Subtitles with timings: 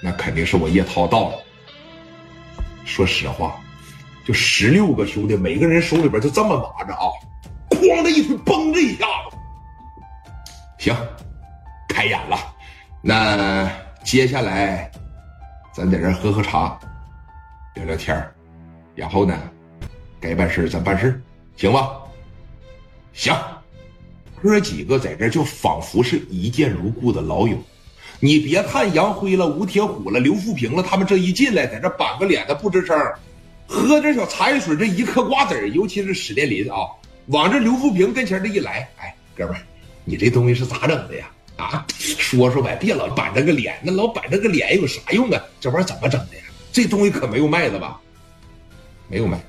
[0.00, 1.38] 那肯定是我叶涛到了。
[2.84, 3.60] 说实话，
[4.24, 7.04] 就十六个兄弟，每个人手里边就这么拿着啊，
[7.70, 9.36] 哐的一推，嘣的一下子，
[10.78, 10.96] 行，
[11.88, 12.38] 开演了。
[13.02, 13.70] 那
[14.02, 14.90] 接下来，
[15.72, 16.78] 咱在这喝喝茶，
[17.74, 18.16] 聊聊天
[18.94, 19.38] 然后呢，
[20.20, 21.22] 该办事咱办事
[21.56, 21.90] 行吧？
[23.12, 23.36] 行，
[24.42, 27.56] 哥几个在这就仿佛是一见如故的老友。
[28.20, 32.96] 你别看杨辉了、吴铁虎了、刘富平了，他们这一进来，在这板个脸他不吱声，
[33.66, 36.78] 喝点小茶叶水，这一嗑瓜子尤其是史殿林啊，
[37.26, 39.60] 往这刘富平跟前这一来，哎，哥们儿，
[40.04, 41.30] 你这东西是咋整的呀？
[41.56, 45.40] 啊，说说呗，别老板着个脸，那老板着个脸有啥用啊？
[45.60, 46.42] 这玩意儿怎么整的呀？
[46.72, 48.00] 这东西可没有卖的吧？
[49.08, 49.40] 没有卖，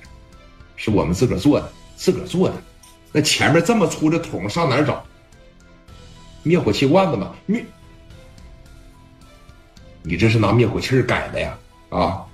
[0.76, 2.56] 是我们自个儿做的，自个儿做的。
[3.12, 5.04] 那前面这么粗的桶上哪儿找？
[6.44, 7.66] 灭火器罐子嘛，灭。
[10.04, 11.58] 你这是拿灭火器改的呀？
[11.90, 12.26] 啊！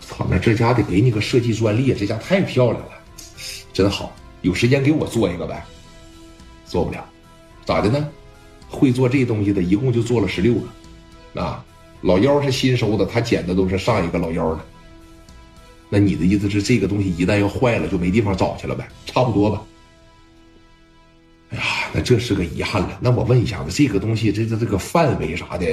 [0.00, 2.92] 操，那这家得给你个设计专利，这家太漂亮了，
[3.72, 4.12] 真好。
[4.42, 5.64] 有时间给我做一个呗？
[6.66, 7.02] 做不了，
[7.64, 8.08] 咋的呢？
[8.68, 10.54] 会做这东西的一共就做了十六
[11.34, 11.64] 个，啊，
[12.02, 14.60] 老幺是新收的，他捡的都是上一个老幺的。
[15.88, 18.86] 那你的意思是这个东西一旦要坏了，就没地方找去了呗？
[19.06, 19.62] 差不多吧。
[21.50, 22.98] 哎呀，那这是个遗憾了。
[23.00, 25.66] 那我问一下子，这个东西这这这个范围啥的？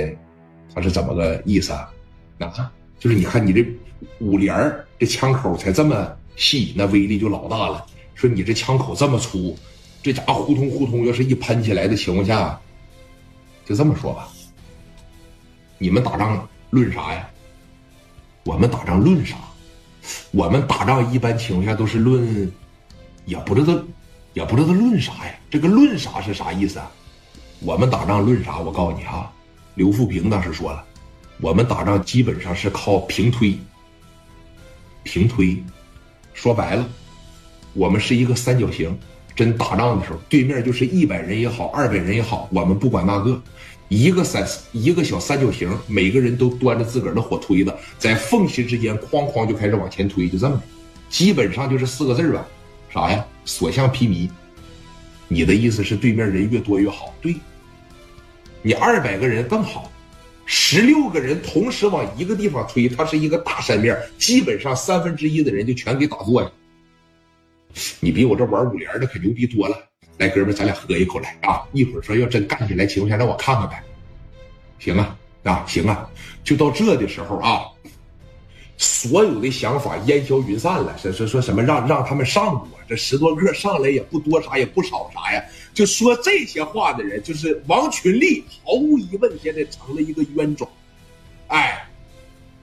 [0.73, 1.91] 他是怎么个意思啊？
[2.39, 3.65] 啊，就是你看你这
[4.19, 7.85] 五连儿这枪口才这么细，那威力就老大了。
[8.15, 9.57] 说你这枪口这么粗，
[10.01, 12.59] 这家伙呼通呼通，要是一喷起来的情况下，
[13.65, 14.27] 就这么说吧。
[15.77, 17.29] 你们打仗论啥呀？
[18.43, 19.37] 我们打仗论啥？
[20.31, 22.51] 我们打仗一般情况下都是论，
[23.25, 23.79] 也不知道，
[24.33, 25.35] 也不知道论啥呀。
[25.49, 26.91] 这个论啥是啥意思啊？
[27.59, 28.59] 我们打仗论啥？
[28.59, 29.31] 我告诉你啊。
[29.81, 30.85] 刘富平当时说了
[31.41, 33.57] ：“我们打仗基本上是靠平推。
[35.01, 35.57] 平推，
[36.35, 36.87] 说白了，
[37.73, 38.95] 我们是一个三角形。
[39.35, 43.41] 真打仗的时候，对面就是一百人也好，二百人也好，我们不管那个，
[43.89, 50.61] 一个三一个小三角形，每个人都端着自个儿的火推子，在缝隙之间哐哐就开始往前推，就这么，
[51.09, 52.45] 基本上就是四个字吧，
[52.93, 53.25] 啥呀？
[53.45, 54.29] 所向披靡。
[55.27, 57.11] 你的意思是对面人越多越好？
[57.19, 57.35] 对。”
[58.61, 59.91] 你二百个人更好，
[60.45, 66.51] 十六个人同时往一个地方推，它是一个大扇面，基本上三分之一的人就全给打坐下。
[67.99, 69.77] 你比我这玩五连的可牛逼多了。
[70.17, 71.63] 来，哥们，咱俩喝一口来啊！
[71.71, 73.81] 一会儿说要真干起来，情况下让我看看呗。
[74.77, 76.07] 行啊，啊行啊，
[76.43, 77.63] 就到这的时候啊。
[78.77, 90.67] 所有的想法烟消云散了，说说说什么让让他们上我，这十多个上来也不多啥也不少啥呀，就说这些话的人就是王群力，毫无疑问现在成了一个冤种。
[91.47, 91.87] 哎，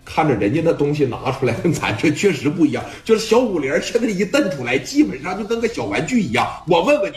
[0.05, 6.47] 看着人家那东西拿出来跟咱这确实不一样，就是小五连现在一蹬出来，基本上就跟个小玩具一样。
[6.67, 7.17] 我问问你，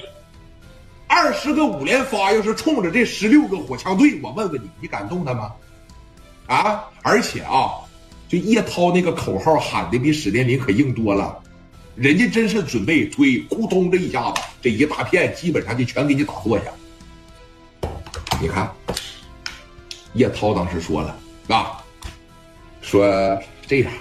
[1.07, 5.53] 二十个五连发要是冲着这十六个火枪队，我问问你，你敢动他吗？
[6.47, 7.71] 啊，而且啊。
[8.29, 11.37] 就叶涛那个口号喊的比史殿林可硬多了，
[11.95, 16.65] 人家真是准备推，咕咚这一下子，这一大片基本上就全给你打坐下。
[18.41, 18.71] 你看，
[20.13, 21.19] 叶涛当时说了
[21.49, 21.83] 啊，
[22.81, 23.05] 说
[23.67, 23.91] 这样，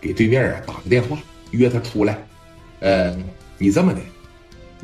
[0.00, 1.16] 给对面啊打个电话，
[1.50, 2.24] 约他出来。
[2.80, 3.16] 呃，
[3.56, 4.00] 你这么的，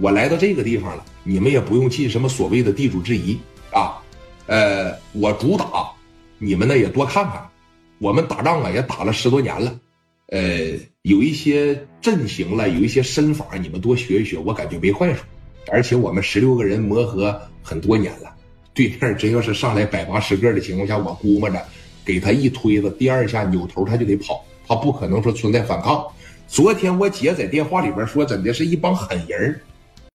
[0.00, 3.38] 我来到这个地方了，你们也不用尽什么所谓的地主之谊
[3.72, 4.02] 啊。
[4.46, 5.92] 呃，我主打，
[6.38, 7.48] 你们呢也多看看。
[7.98, 9.78] 我们打仗啊，也打了十多年了，
[10.34, 15.22] 呃，有一些阵型了，有一些身法，你们多学一学，我感觉没坏处。
[15.70, 18.34] 而且我们十六个人磨合很多年了，
[18.74, 21.64] 对面真要是上来百八十个的情况下，我估摸着
[22.04, 26.04] 给他一推子，第二下扭头他就得跑，他不可能说存在反抗。
[26.48, 29.56] 昨天我姐在电话里边说，怎的是一帮狠人